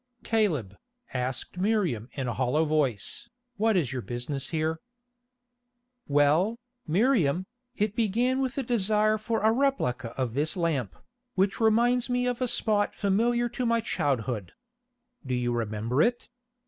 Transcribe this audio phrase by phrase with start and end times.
[0.23, 0.75] "Caleb,"
[1.13, 4.79] asked Miriam in a hollow voice, "what is your business here?"
[6.07, 10.95] "Well, Miriam, it began with a desire for a replica of this lamp,
[11.35, 14.53] which reminds me of a spot familiar to my childhood.
[15.23, 16.27] Do you remember it?